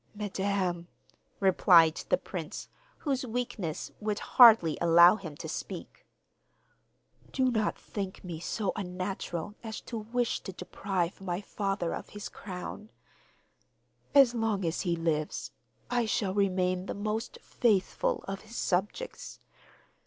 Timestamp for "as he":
14.65-14.95